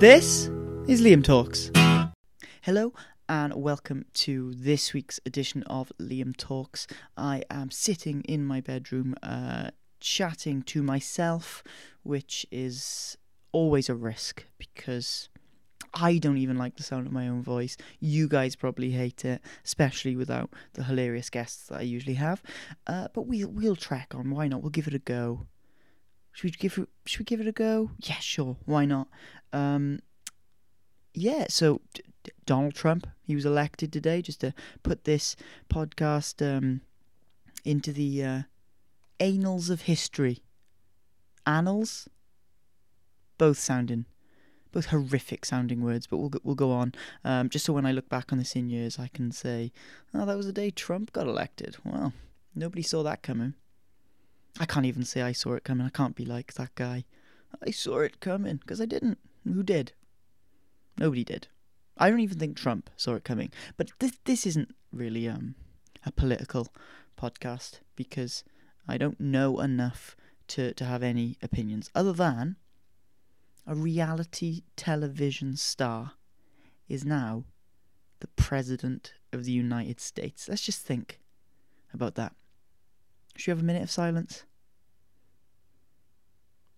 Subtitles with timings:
[0.00, 0.46] This
[0.88, 1.70] is Liam Talks.
[2.62, 2.94] Hello
[3.28, 6.86] and welcome to this week's edition of Liam Talks.
[7.18, 11.62] I am sitting in my bedroom uh, chatting to myself,
[12.02, 13.18] which is
[13.52, 15.28] always a risk because
[15.92, 17.76] I don't even like the sound of my own voice.
[17.98, 22.42] You guys probably hate it, especially without the hilarious guests that I usually have.
[22.86, 24.30] Uh, but we'll we'll track on.
[24.30, 24.62] Why not?
[24.62, 25.46] We'll give it a go.
[26.40, 26.88] Should we give it?
[27.04, 27.90] Should we give it a go?
[27.98, 28.56] Yeah, sure.
[28.64, 29.08] Why not?
[29.52, 30.00] Um,
[31.12, 31.44] yeah.
[31.50, 32.02] So D-
[32.46, 34.22] Donald Trump, he was elected today.
[34.22, 35.36] Just to put this
[35.68, 36.80] podcast um,
[37.62, 38.42] into the uh,
[39.18, 40.42] annals of history.
[41.46, 42.08] Annals.
[43.36, 44.06] Both sounding
[44.72, 46.94] both horrific sounding words, but we'll go, we'll go on.
[47.22, 49.72] Um, just so when I look back on this in years, I can say,
[50.14, 52.14] "Oh, that was the day Trump got elected." Well,
[52.54, 53.54] nobody saw that coming.
[54.58, 55.86] I can't even say I saw it coming.
[55.86, 57.04] I can't be like that guy.
[57.64, 59.18] I saw it coming because I didn't.
[59.44, 59.92] Who did?
[60.98, 61.48] Nobody did.
[61.96, 63.52] I don't even think Trump saw it coming.
[63.76, 65.54] But this this isn't really um
[66.04, 66.68] a political
[67.18, 68.44] podcast because
[68.88, 70.16] I don't know enough
[70.48, 72.56] to to have any opinions other than
[73.66, 76.12] a reality television star
[76.88, 77.44] is now
[78.20, 80.48] the President of the United States.
[80.48, 81.20] Let's just think
[81.92, 82.34] about that.
[83.36, 84.44] Should we have a minute of silence?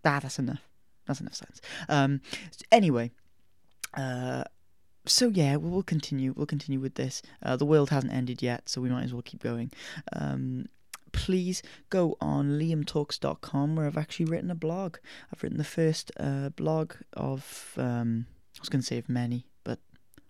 [0.04, 0.62] Ah, that's enough.
[1.06, 1.60] That's enough silence.
[1.88, 2.20] Um,
[2.70, 3.10] anyway,
[3.94, 4.44] uh,
[5.06, 6.32] so yeah, we'll, continue.
[6.36, 7.22] We'll continue with this.
[7.42, 9.70] Uh, the world hasn't ended yet, so we might as well keep going.
[10.12, 10.66] Um,
[11.12, 14.96] please go on liamtalks.com where I've actually written a blog.
[15.32, 19.46] I've written the first uh, blog of, um, I was going to say of many,
[19.64, 19.78] but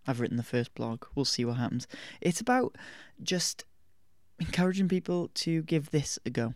[0.07, 1.05] I've written the first blog.
[1.15, 1.87] We'll see what happens.
[2.21, 2.77] It's about
[3.23, 3.65] just
[4.43, 6.55] encouraging people to give this a go.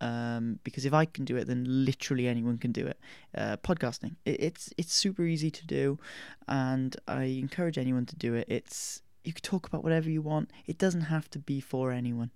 [0.00, 2.98] Um, because if I can do it, then literally anyone can do it.
[3.36, 5.98] Uh, podcasting, it, it's it's super easy to do,
[6.46, 8.46] and I encourage anyone to do it.
[8.48, 10.52] It's you can talk about whatever you want.
[10.66, 12.30] It doesn't have to be for anyone.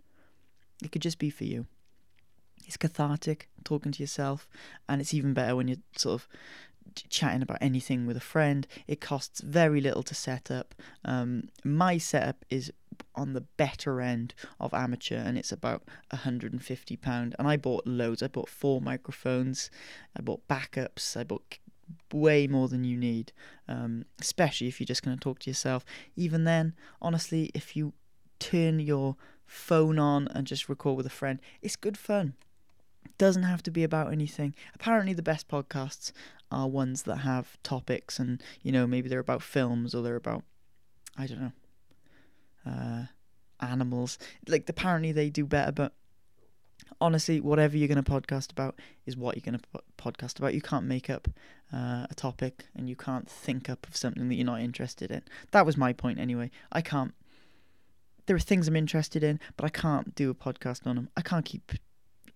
[0.82, 1.66] It could just be for you.
[2.66, 4.48] It's cathartic talking to yourself,
[4.88, 6.28] and it's even better when you're sort of
[7.09, 8.66] chatting about anything with a friend.
[8.87, 10.75] It costs very little to set up.
[11.04, 12.72] Um, my setup is
[13.15, 15.82] on the better end of amateur, and it's about
[16.12, 17.34] hundred and fifty pound.
[17.38, 18.22] And I bought loads.
[18.22, 19.70] I bought four microphones.
[20.16, 21.16] I bought backups.
[21.16, 21.59] I bought
[22.12, 23.32] way more than you need,
[23.69, 25.84] um, especially if you're just going to talk to yourself.
[26.16, 27.93] Even then, honestly, if you
[28.38, 29.16] turn your
[29.53, 31.38] phone on and just record with a friend.
[31.60, 32.34] It's good fun.
[33.19, 34.54] Doesn't have to be about anything.
[34.75, 36.12] Apparently, the best podcasts
[36.52, 40.44] are ones that have topics, and you know maybe they're about films or they're about
[41.16, 41.52] I don't know
[42.70, 43.04] uh,
[43.60, 44.18] animals.
[44.46, 45.92] Like apparently they do better, but
[47.00, 50.54] honestly, whatever you're going to podcast about is what you're going to podcast about.
[50.54, 51.28] You can't make up
[51.72, 55.22] uh, a topic and you can't think up of something that you're not interested in.
[55.52, 56.50] That was my point anyway.
[56.70, 57.14] I can't
[58.26, 61.08] there are things I'm interested in, but I can't do a podcast on them.
[61.16, 61.72] I can't keep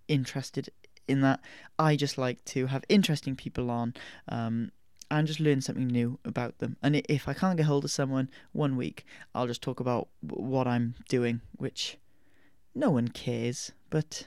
[0.08, 0.68] interested
[1.08, 1.40] in that.
[1.78, 3.94] I just like to have interesting people on
[4.28, 4.72] um,
[5.10, 6.76] and just learn something new about them.
[6.82, 10.66] And if I can't get hold of someone one week, I'll just talk about what
[10.66, 11.98] I'm doing, which
[12.74, 14.26] no one cares, but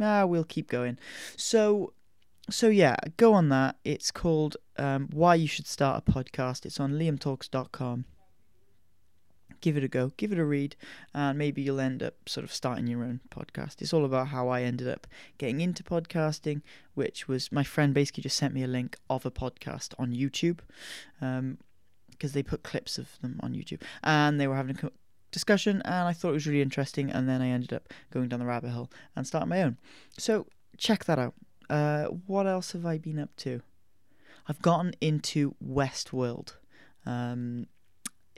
[0.00, 0.98] ah, we'll keep going.
[1.36, 1.92] So,
[2.48, 3.76] so yeah, go on that.
[3.84, 6.66] It's called um, Why You Should Start a Podcast.
[6.66, 8.04] It's on liamtalks.com
[9.60, 10.76] give it a go, give it a read,
[11.14, 13.80] and maybe you'll end up sort of starting your own podcast.
[13.80, 15.06] It's all about how I ended up
[15.38, 16.62] getting into podcasting,
[16.94, 20.60] which was my friend basically just sent me a link of a podcast on YouTube,
[21.20, 21.58] um,
[22.10, 24.90] because they put clips of them on YouTube, and they were having a
[25.30, 28.40] discussion, and I thought it was really interesting, and then I ended up going down
[28.40, 29.78] the rabbit hole and starting my own.
[30.18, 31.34] So check that out.
[31.68, 33.62] Uh, what else have I been up to?
[34.48, 36.54] I've gotten into Westworld.
[37.06, 37.66] Um,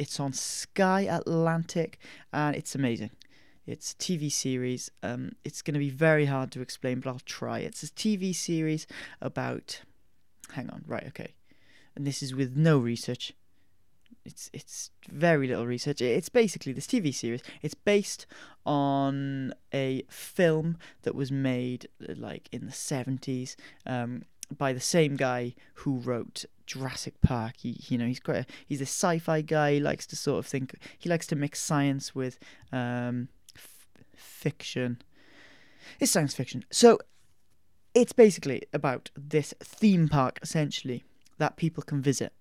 [0.03, 1.99] it's on Sky Atlantic,
[2.33, 3.13] and it's amazing.
[3.67, 4.91] It's a TV series.
[5.01, 7.61] Um, it's going to be very hard to explain, but I'll try.
[7.61, 8.89] It's a TV series
[9.21, 9.81] about.
[10.55, 11.35] Hang on, right, okay.
[11.95, 13.33] And this is with no research.
[14.25, 16.01] It's it's very little research.
[16.01, 17.43] It's basically this TV series.
[17.63, 18.27] It's based
[18.67, 23.57] on a film that was made like in the seventies.
[23.87, 24.25] Um,
[24.59, 27.55] by the same guy who wrote Jurassic Park.
[27.59, 29.75] He, you know, he's quite a, he's a sci-fi guy.
[29.75, 30.75] He likes to sort of think.
[30.99, 32.39] He likes to mix science with
[32.73, 35.03] um, f- fiction.
[36.01, 36.65] It's science fiction.
[36.71, 36.99] So
[37.95, 41.05] it's basically about this theme park, essentially,
[41.39, 42.33] that people can visit,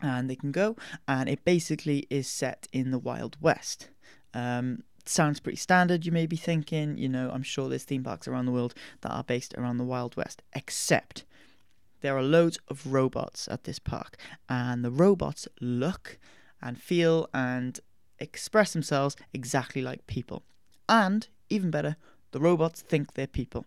[0.00, 0.76] and they can go,
[1.06, 3.90] and it basically is set in the Wild West.
[4.32, 6.96] Um, sounds pretty standard, you may be thinking.
[6.96, 9.84] You know, I'm sure there's theme parks around the world that are based around the
[9.84, 11.24] Wild West, except
[12.00, 14.16] there are loads of robots at this park,
[14.48, 16.18] and the robots look
[16.62, 17.80] and feel and
[18.18, 20.42] express themselves exactly like people.
[20.88, 21.96] And, even better,
[22.32, 23.64] the robots think they're people.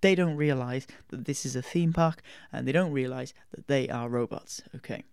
[0.00, 2.20] They don't realize that this is a theme park
[2.52, 4.60] and they don't realize that they are robots.
[4.76, 5.04] Okay.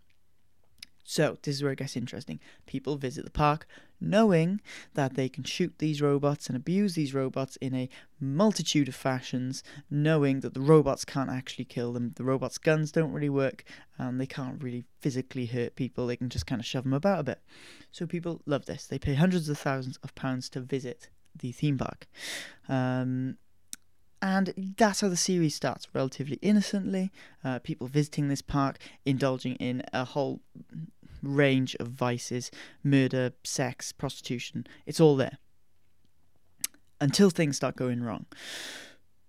[1.11, 2.39] So, this is where it gets interesting.
[2.67, 3.67] People visit the park
[3.99, 4.61] knowing
[4.93, 7.89] that they can shoot these robots and abuse these robots in a
[8.21, 12.13] multitude of fashions, knowing that the robots can't actually kill them.
[12.15, 13.65] The robots' guns don't really work,
[13.97, 16.07] and they can't really physically hurt people.
[16.07, 17.41] They can just kind of shove them about a bit.
[17.91, 18.87] So, people love this.
[18.87, 22.07] They pay hundreds of thousands of pounds to visit the theme park.
[22.69, 23.35] Um,
[24.21, 27.11] and that's how the series starts relatively innocently.
[27.43, 30.41] Uh, people visiting this park, indulging in a whole
[31.21, 32.51] range of vices
[32.83, 34.65] murder, sex, prostitution.
[34.85, 35.37] It's all there.
[36.99, 38.25] Until things start going wrong.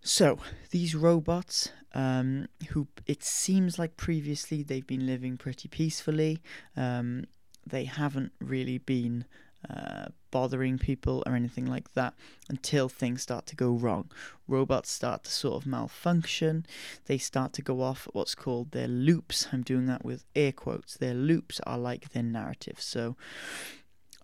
[0.04, 0.38] So,
[0.70, 6.42] these robots, um, who it seems like previously they've been living pretty peacefully,
[6.76, 7.24] um,
[7.64, 9.24] they haven't really been
[9.68, 12.14] uh, bothering people or anything like that
[12.48, 14.10] until things start to go wrong.
[14.48, 16.66] Robots start to sort of malfunction.
[17.06, 19.48] They start to go off what's called their loops.
[19.52, 20.96] I'm doing that with air quotes.
[20.96, 22.80] Their loops are like their narrative.
[22.80, 23.16] So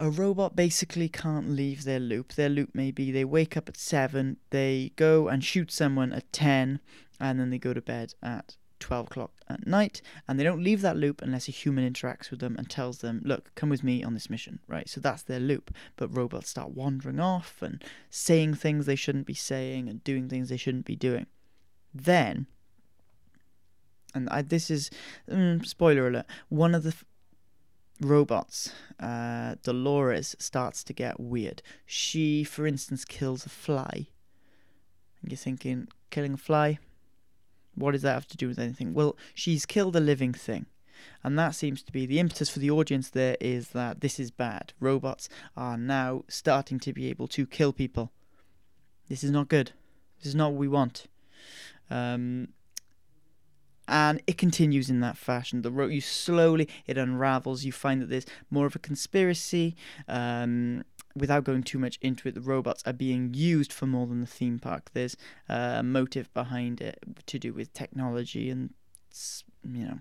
[0.00, 2.34] a robot basically can't leave their loop.
[2.34, 6.32] Their loop may be they wake up at 7, they go and shoot someone at
[6.32, 6.80] 10,
[7.20, 10.80] and then they go to bed at 12 o'clock at night, and they don't leave
[10.82, 14.02] that loop unless a human interacts with them and tells them, Look, come with me
[14.02, 14.88] on this mission, right?
[14.88, 15.74] So that's their loop.
[15.96, 20.48] But robots start wandering off and saying things they shouldn't be saying and doing things
[20.48, 21.26] they shouldn't be doing.
[21.94, 22.46] Then,
[24.14, 24.90] and I, this is,
[25.30, 27.04] mm, spoiler alert, one of the f-
[28.00, 31.62] robots, uh, Dolores, starts to get weird.
[31.86, 34.08] She, for instance, kills a fly.
[35.22, 36.78] And you're thinking, killing a fly?
[37.74, 38.94] What does that have to do with anything?
[38.94, 40.66] Well, she's killed a living thing.
[41.22, 44.30] And that seems to be the impetus for the audience there is that this is
[44.30, 44.72] bad.
[44.80, 48.12] Robots are now starting to be able to kill people.
[49.08, 49.72] This is not good.
[50.18, 51.06] This is not what we want.
[51.90, 52.48] Um,
[53.86, 55.62] and it continues in that fashion.
[55.62, 57.64] The you slowly it unravels.
[57.64, 59.76] You find that there's more of a conspiracy.
[60.06, 60.84] Um,
[61.18, 64.26] without going too much into it, the robots are being used for more than the
[64.26, 64.90] theme park.
[64.92, 65.16] There's
[65.48, 68.70] a motive behind it to do with technology and
[69.64, 69.98] you know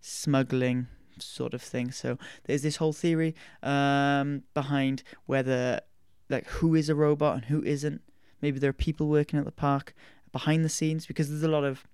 [0.00, 0.86] smuggling
[1.18, 1.90] sort of thing.
[1.90, 5.80] So there's this whole theory um, behind whether
[6.28, 8.02] like who is a robot and who isn't.
[8.40, 9.94] Maybe there are people working at the park
[10.32, 11.86] behind the scenes because there's a lot of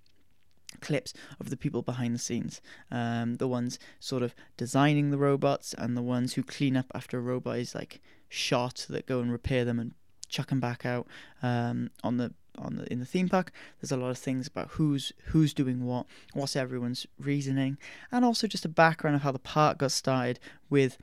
[0.79, 5.73] clips of the people behind the scenes, um, the ones sort of designing the robots
[5.77, 9.31] and the ones who clean up after a robot is like shot that go and
[9.31, 9.93] repair them and
[10.29, 11.05] chuck them back out
[11.43, 13.51] um, on the on the in the theme park.
[13.79, 17.77] There's a lot of things about who's who's doing what, what's everyone's reasoning,
[18.11, 20.39] and also just a background of how the park got started
[20.69, 20.97] with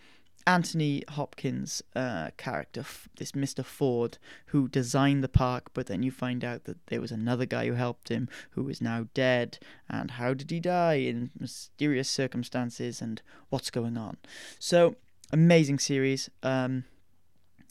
[0.46, 2.82] Anthony Hopkins' uh, character,
[3.18, 3.62] this Mr.
[3.62, 4.16] Ford,
[4.46, 7.74] who designed the park, but then you find out that there was another guy who
[7.74, 9.58] helped him who is now dead.
[9.90, 13.20] And how did he die in mysterious circumstances and
[13.50, 14.16] what's going on?
[14.58, 14.96] So,
[15.30, 16.30] amazing series.
[16.42, 16.84] Um,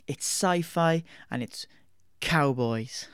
[0.08, 1.68] it's sci fi and it's
[2.20, 3.08] cowboys.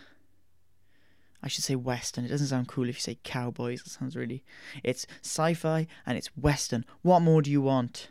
[1.41, 2.23] I should say Western.
[2.23, 3.81] It doesn't sound cool if you say cowboys.
[3.81, 4.43] It sounds really.
[4.83, 6.85] It's sci fi and it's Western.
[7.01, 8.07] What more do you want?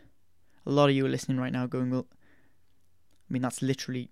[0.67, 4.11] a lot of you are listening right now going, well, I mean, that's literally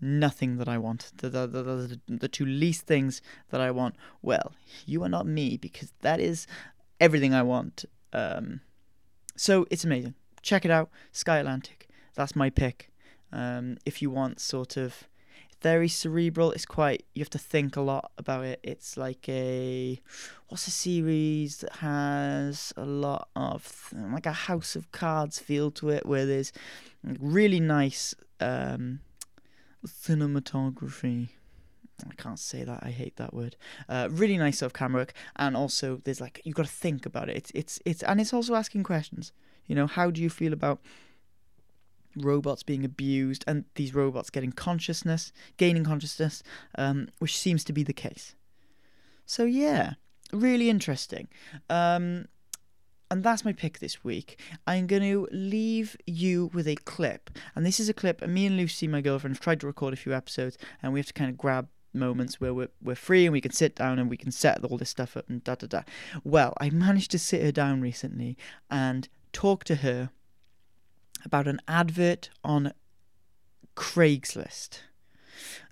[0.00, 1.12] nothing that I want.
[1.16, 3.20] The, the, the, the, the two least things
[3.50, 3.96] that I want.
[4.22, 4.52] Well,
[4.86, 6.46] you are not me because that is
[6.98, 7.84] everything I want.
[8.12, 8.60] Um,
[9.36, 10.14] so it's amazing.
[10.42, 10.90] Check it out.
[11.12, 11.88] Sky Atlantic.
[12.14, 12.89] That's my pick.
[13.32, 15.08] Um, if you want sort of
[15.60, 16.52] very cerebral.
[16.52, 18.60] It's quite you have to think a lot about it.
[18.62, 20.00] It's like a
[20.48, 25.90] what's a series that has a lot of like a House of Cards feel to
[25.90, 26.52] it, where there's
[27.04, 29.00] really nice um,
[29.86, 31.28] cinematography.
[32.08, 32.80] I can't say that.
[32.82, 33.56] I hate that word.
[33.86, 37.04] Uh, really nice sort of camera work, and also there's like you've got to think
[37.04, 37.36] about it.
[37.36, 39.32] It's it's it's and it's also asking questions.
[39.66, 40.80] You know, how do you feel about
[42.16, 46.42] robots being abused and these robots getting consciousness, gaining consciousness,
[46.76, 48.34] um, which seems to be the case.
[49.26, 49.94] So, yeah,
[50.32, 51.28] really interesting.
[51.68, 52.26] Um,
[53.10, 54.40] and that's my pick this week.
[54.66, 57.30] I'm going to leave you with a clip.
[57.56, 59.92] And this is a clip, and me and Lucy, my girlfriend, have tried to record
[59.92, 63.26] a few episodes, and we have to kind of grab moments where we're, we're free
[63.26, 65.56] and we can sit down and we can set all this stuff up and da
[65.56, 65.82] da da.
[66.22, 68.36] Well, I managed to sit her down recently
[68.70, 70.10] and talk to her
[71.24, 72.72] about an advert on
[73.76, 74.80] Craigslist.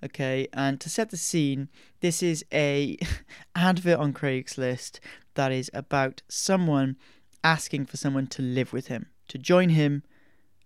[0.03, 2.97] Okay, and to set the scene, this is a
[3.55, 4.99] advert on Craigslist
[5.35, 6.97] that is about someone
[7.43, 10.03] asking for someone to live with him, to join him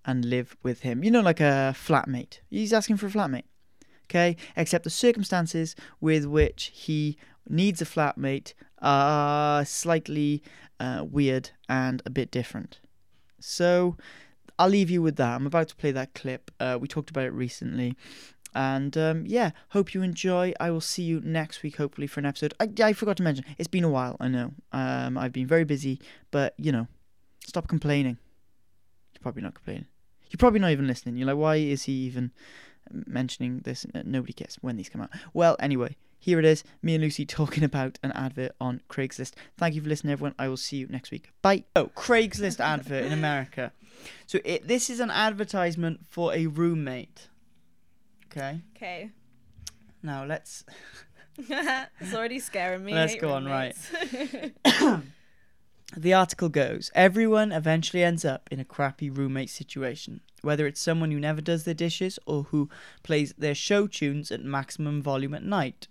[0.06, 1.04] and live with him.
[1.04, 2.40] You know, like a flatmate.
[2.50, 3.44] He's asking for a flatmate.
[4.06, 7.18] Okay, except the circumstances with which he
[7.50, 10.44] needs a flatmate are slightly
[10.80, 12.80] uh, weird and a bit different.
[13.40, 13.98] So
[14.60, 15.36] I'll leave you with that.
[15.36, 16.52] I'm about to play that clip.
[16.60, 17.96] Uh, we talked about it recently.
[18.56, 20.54] And um, yeah, hope you enjoy.
[20.60, 22.54] I will see you next week, hopefully, for an episode.
[22.60, 24.54] I, I forgot to mention, it's been a while, I know.
[24.72, 26.88] Um, I've been very busy, but you know,
[27.46, 28.18] stop complaining.
[29.14, 29.88] You're probably not complaining.
[30.30, 31.18] You're probably not even listening.
[31.18, 32.32] You're like, why is he even
[32.92, 33.86] mentioning this?
[34.04, 35.10] Nobody cares when these come out.
[35.34, 36.64] Well, anyway, here it is.
[36.82, 39.34] Me and Lucy talking about an advert on Craigslist.
[39.58, 40.36] Thank you for listening, everyone.
[40.38, 41.32] I will see you next week.
[41.42, 41.66] Bye.
[41.76, 43.72] Oh, Craigslist advert in America.
[44.26, 47.30] So it, this is an advertisement for a roommate.
[48.28, 48.62] Okay.
[48.76, 49.12] Okay.
[50.02, 50.66] Now let's
[51.38, 52.94] it's already scaring me.
[52.94, 53.76] Let's go on, right.
[55.96, 61.12] The article goes Everyone eventually ends up in a crappy roommate situation, whether it's someone
[61.12, 62.68] who never does their dishes or who
[63.04, 65.88] plays their show tunes at maximum volume at night.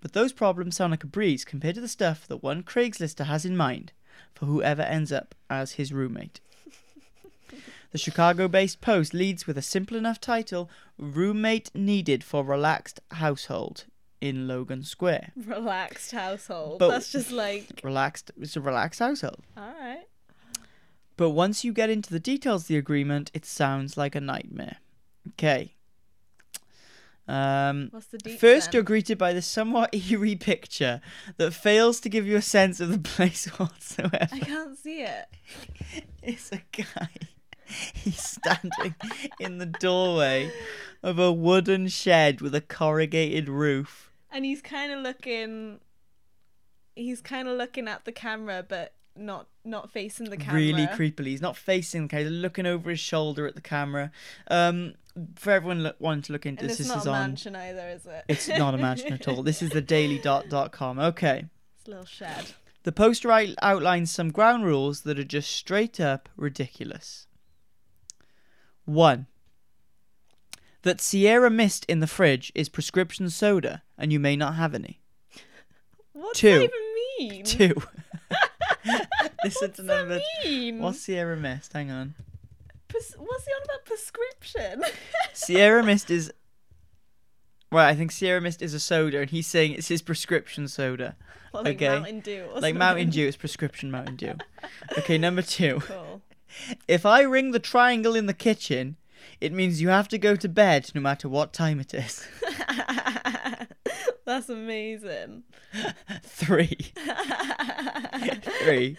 [0.00, 3.44] But those problems sound like a breeze compared to the stuff that one Craigslister has
[3.44, 3.92] in mind
[4.34, 6.40] for whoever ends up as his roommate.
[7.90, 13.84] The Chicago based Post leads with a simple enough title Roommate Needed for Relaxed Household
[14.20, 15.32] in Logan Square.
[15.36, 16.78] Relaxed household.
[16.80, 19.40] But- That's just like, Relaxed, it's a relaxed household.
[19.56, 20.04] all right.
[21.16, 24.76] But once you get into the details of the agreement, it sounds like a nightmare.
[25.30, 25.74] Okay.
[27.26, 31.00] Um, What's the deep first, you're greeted by this somewhat eerie picture
[31.36, 34.28] that fails to give you a sense of the place whatsoever.
[34.32, 35.26] I can't see it.
[36.22, 37.08] It's a guy.
[37.94, 38.94] He's standing
[39.38, 40.50] in the doorway
[41.02, 44.10] of a wooden shed with a corrugated roof.
[44.30, 45.80] And he's kind of looking.
[46.94, 50.60] He's kind of looking at the camera, but not not facing the camera.
[50.60, 51.26] Really creepily.
[51.26, 54.10] He's not facing the camera, he's looking over his shoulder at the camera.
[54.50, 54.94] Um,
[55.36, 57.20] for everyone lo- wanting to look into And this, it's this not is a on.
[57.30, 58.24] mansion either, is it?
[58.28, 59.42] It's not a mansion at all.
[59.42, 60.98] This is the daily.com.
[60.98, 61.46] Okay.
[61.76, 62.52] It's a little shed.
[62.84, 67.26] The poster out- outlines some ground rules that are just straight up ridiculous.
[68.88, 69.26] One.
[70.82, 75.00] That Sierra Mist in the fridge is prescription soda and you may not have any.
[76.12, 76.48] What Two.
[76.48, 77.44] does that even mean?
[77.44, 77.74] Two.
[79.44, 80.20] Listen to What's that number.
[80.44, 80.78] mean?
[80.78, 81.72] What's Sierra Mist?
[81.74, 82.14] Hang on.
[82.88, 84.82] Pres- what's he on about prescription?
[85.34, 86.32] Sierra Mist is.
[87.70, 91.16] Right, I think Sierra Mist is a soda, and he's saying it's his prescription soda.
[91.52, 91.88] Or like Okay.
[91.88, 92.46] Mountain Dew.
[92.54, 93.10] Or Like Mountain.
[93.10, 94.34] Dew, it's prescription Mountain Dew.
[94.96, 95.80] Okay, number two.
[95.80, 96.07] Cool.
[96.86, 98.96] If I ring the triangle in the kitchen,
[99.40, 102.26] it means you have to go to bed no matter what time it is.
[104.28, 105.44] That's amazing.
[106.22, 106.76] Three.
[108.62, 108.98] Three.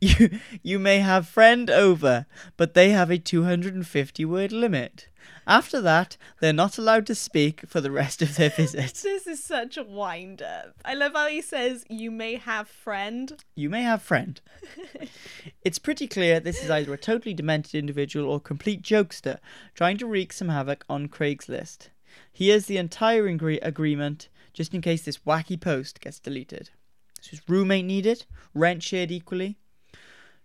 [0.00, 5.08] You you may have friend over, but they have a 250 word limit.
[5.48, 9.00] After that, they're not allowed to speak for the rest of their visit.
[9.02, 10.76] This is such a wind up.
[10.84, 13.34] I love how he says you may have friend.
[13.56, 14.40] You may have friend.
[15.64, 19.38] It's pretty clear this is either a totally demented individual or complete jokester
[19.74, 21.88] trying to wreak some havoc on Craigslist.
[22.32, 24.28] Here's the entire agreement,
[24.58, 26.70] just in case this wacky post gets deleted.
[27.20, 29.56] So is roommate needed, rent shared equally.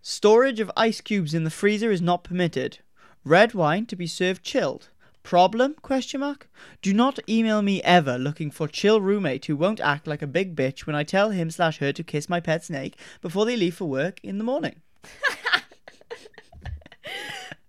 [0.02, 2.78] Storage of ice cubes in the freezer is not permitted.
[3.24, 4.90] Red wine to be served chilled.
[5.24, 5.74] Problem?
[5.82, 6.48] Question mark.
[6.80, 10.54] Do not email me ever looking for chill roommate who won't act like a big
[10.54, 13.74] bitch when I tell him slash her to kiss my pet snake before they leave
[13.74, 14.76] for work in the morning.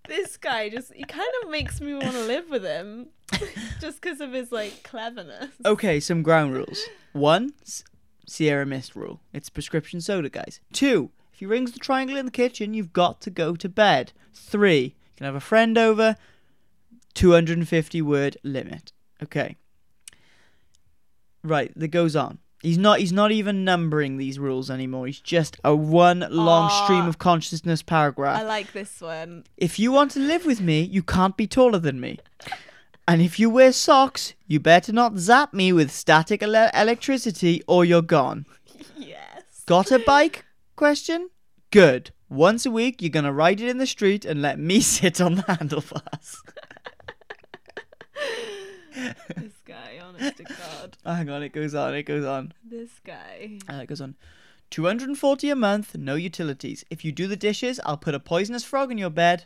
[0.08, 3.08] This guy just he kind of makes me want to live with him,
[3.82, 5.50] just because of his like cleverness.
[5.66, 6.84] Okay, some ground rules.
[7.14, 7.84] One, S-
[8.28, 9.22] Sierra Mist rule.
[9.34, 10.60] It's prescription soda, guys.
[10.74, 14.12] Two, if he rings the triangle in the kitchen, you've got to go to bed.
[14.34, 16.16] Three, you can have a friend over.
[17.14, 18.92] 250 word limit.
[19.24, 19.56] Okay.
[21.44, 22.40] Right, that goes on.
[22.62, 25.06] He's not he's not even numbering these rules anymore.
[25.06, 26.84] He's just a one long Aw.
[26.86, 28.40] stream of consciousness paragraph.
[28.40, 29.44] I like this one.
[29.56, 32.18] If you want to live with me, you can't be taller than me.
[33.08, 37.86] And if you wear socks, you better not zap me with static ele- electricity or
[37.86, 38.46] you're gone.
[38.98, 39.64] Yes.
[39.66, 40.46] Got a bike?
[40.76, 41.30] Question?
[41.72, 42.12] Good.
[42.30, 45.36] Once a week, you're gonna ride it in the street and let me sit on
[45.36, 46.42] the handlebars.
[49.36, 50.98] this guy, honest to God.
[51.06, 52.54] Hang on, it goes on, it goes on.
[52.64, 53.60] This guy.
[53.70, 54.16] Uh, it goes on.
[54.72, 56.84] 240 a month, no utilities.
[56.90, 59.46] If you do the dishes, I'll put a poisonous frog in your bed.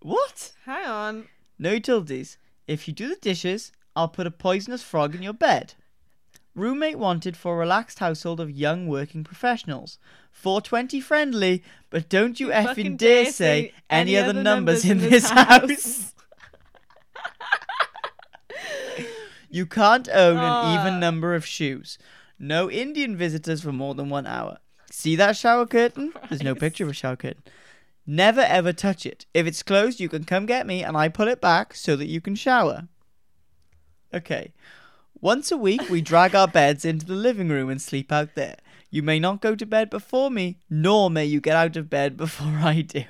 [0.00, 0.52] What?
[0.64, 1.24] Hang on.
[1.58, 2.38] No utilities.
[2.66, 5.74] If you do the dishes, I'll put a poisonous frog in your bed.
[6.54, 9.98] Roommate wanted for a relaxed household of young working professionals.
[10.32, 16.14] 420 friendly, but don't you effing Fucking dare say any other numbers in this house.
[19.50, 20.80] You can't own an Ah.
[20.80, 21.96] even number of shoes.
[22.38, 24.58] No Indian visitors for more than one hour.
[24.90, 26.12] See that shower curtain?
[26.28, 27.42] There's no picture of a shower curtain.
[28.06, 29.26] Never ever touch it.
[29.32, 32.08] If it's closed, you can come get me and I pull it back so that
[32.08, 32.88] you can shower.
[34.12, 34.52] Okay.
[35.20, 38.56] Once a week, we drag our beds into the living room and sleep out there.
[38.90, 42.16] You may not go to bed before me, nor may you get out of bed
[42.24, 43.04] before I do.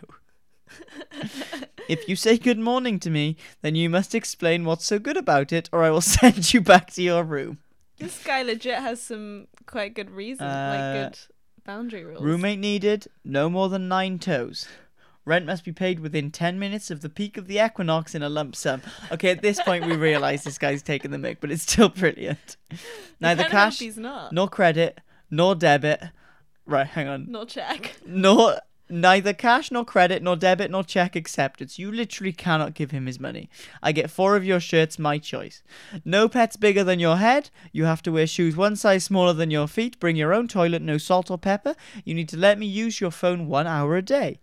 [1.89, 5.53] if you say good morning to me, then you must explain what's so good about
[5.53, 7.59] it, or I will send you back to your room.
[7.99, 11.19] This guy legit has some quite good reason, Uh, like good
[11.65, 12.23] boundary rules.
[12.23, 14.67] Roommate needed no more than nine toes.
[15.25, 18.29] Rent must be paid within 10 minutes of the peak of the equinox in a
[18.29, 18.83] lump sum.
[19.11, 22.57] Okay, at this point, we realize this guy's taking the mic, but it's still brilliant.
[23.21, 24.33] Neither cash, He's not.
[24.33, 25.01] nor credit,
[25.31, 26.03] nor debit.
[26.67, 27.27] Right, hang on.
[27.31, 27.97] Nor check.
[28.07, 28.57] Nor
[28.91, 31.71] neither cash nor credit nor debit nor check accepted.
[31.71, 33.49] So you literally cannot give him his money.
[33.83, 35.63] I get four of your shirts, my choice.
[36.05, 37.49] No pets bigger than your head.
[37.73, 39.99] You have to wear shoes one size smaller than your feet.
[39.99, 41.75] Bring your own toilet, no salt or pepper.
[42.05, 44.39] You need to let me use your phone one hour a day.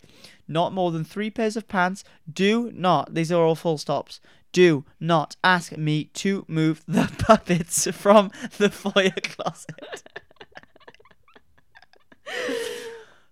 [0.48, 2.04] Not more than three pairs of pants.
[2.30, 3.14] Do not.
[3.14, 4.20] These are all full stops.
[4.52, 10.02] Do not ask me to move the puppets from the foyer closet.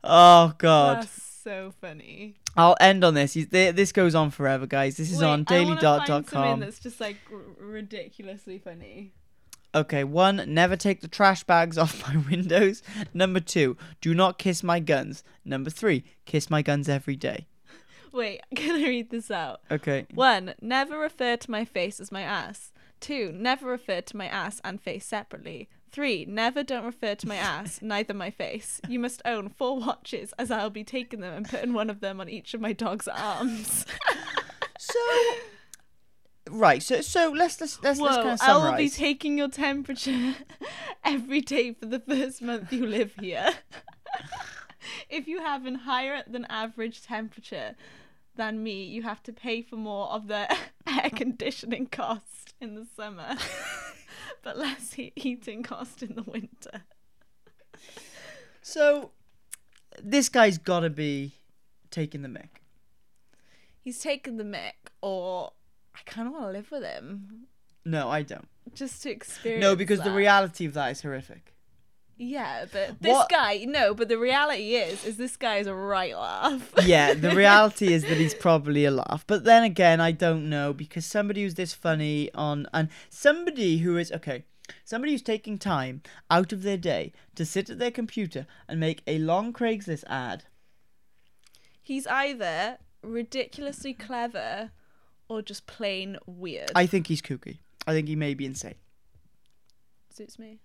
[0.04, 1.02] oh God.
[1.02, 2.36] That's so funny.
[2.56, 3.34] I'll end on this.
[3.34, 4.96] This goes on forever, guys.
[4.96, 9.12] This is Wait, on I wanna find some That's just like r- ridiculously funny.
[9.74, 12.82] Okay, one, never take the trash bags off my windows.
[13.14, 15.22] Number two, do not kiss my guns.
[15.44, 17.46] Number three, kiss my guns every day.
[18.12, 19.60] Wait, can I read this out?
[19.70, 20.06] Okay.
[20.12, 22.72] One, never refer to my face as my ass.
[22.98, 25.68] Two, never refer to my ass and face separately.
[25.92, 28.80] Three, never don't refer to my ass, neither my face.
[28.88, 32.20] You must own four watches, as I'll be taking them and putting one of them
[32.20, 33.86] on each of my dog's arms.
[34.78, 34.98] So,
[36.50, 36.82] right.
[36.82, 40.34] So, so let's let's let's, let's Whoa, kind of I will be taking your temperature
[41.04, 43.50] every day for the first month you live here.
[45.10, 47.74] if you have an higher than average temperature
[48.36, 50.50] than me, you have to pay for more of the
[50.86, 53.36] air conditioning cost in the summer,
[54.42, 56.82] but less he- heating cost in the winter.
[58.62, 59.10] so,
[60.02, 61.32] this guy's got to be
[61.90, 62.62] taking the mic.
[63.80, 65.52] He's taken the mic, or
[66.06, 67.46] I kind of want to live with him
[67.84, 68.48] No, I don't.
[68.74, 69.62] just to experience.
[69.62, 70.16] No, because the that.
[70.16, 71.54] reality of that is horrific.
[72.22, 75.74] Yeah, but this What- guy, no, but the reality is, is this guy is a
[75.74, 76.70] right laugh.
[76.84, 79.24] yeah, the reality is that he's probably a laugh.
[79.26, 83.96] But then again, I don't know because somebody who's this funny on and somebody who
[83.96, 84.44] is okay,
[84.84, 89.02] somebody who's taking time out of their day to sit at their computer and make
[89.06, 90.44] a long Craigslist ad.
[91.82, 94.72] He's either ridiculously clever
[95.30, 96.72] or just plain weird.
[96.74, 97.58] I think he's kooky.
[97.86, 98.74] I think he may be insane.
[100.10, 100.58] Suits me.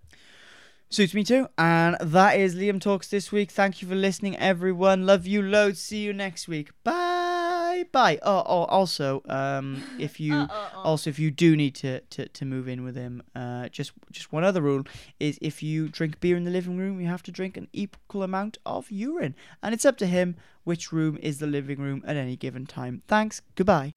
[0.90, 1.48] Suits me too.
[1.58, 3.52] And that is Liam Talks this week.
[3.52, 5.06] Thank you for listening, everyone.
[5.06, 5.80] Love you loads.
[5.80, 6.72] See you next week.
[6.84, 7.86] Bye.
[7.92, 8.20] Bye.
[8.24, 10.82] Oh, oh also, um, if you Uh-uh-uh.
[10.84, 14.32] also if you do need to, to, to move in with him, uh, just just
[14.32, 14.84] one other rule
[15.20, 18.24] is if you drink beer in the living room, you have to drink an equal
[18.24, 22.16] amount of urine, and it's up to him which room is the living room at
[22.16, 23.02] any given time.
[23.08, 23.42] Thanks.
[23.56, 23.95] Goodbye.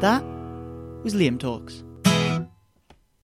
[0.00, 0.22] That
[1.02, 1.82] was Liam Talks.